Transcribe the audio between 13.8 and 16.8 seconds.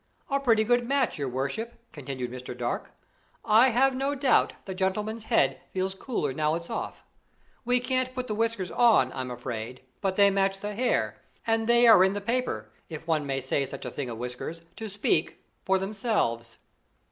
a thing of whiskers) to speak for themselves."